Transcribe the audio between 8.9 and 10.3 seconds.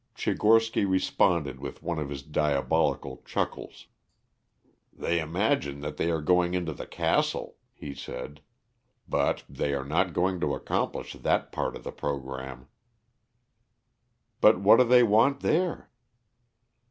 "But they are not